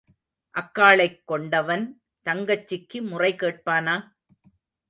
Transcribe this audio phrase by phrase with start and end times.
[0.55, 1.85] அக்காளைக் கொண்டவன்
[2.25, 3.95] தங்கச்சிக்கு முறை கேட்பானா?